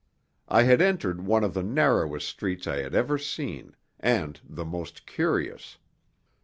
[0.47, 5.05] I had entered one of the narrowest streets I had ever seen, and the most
[5.05, 5.77] curious.